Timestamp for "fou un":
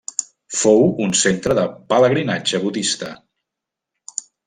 0.59-1.13